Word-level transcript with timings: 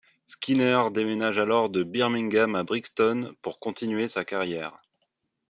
Skinner 0.25 0.87
déménage 0.91 1.37
alors 1.37 1.69
de 1.69 1.83
Birmingham 1.83 2.55
à 2.55 2.63
Brixton 2.63 3.35
pour 3.43 3.59
continuer 3.59 4.09
sa 4.09 4.25
carrière. 4.25 4.81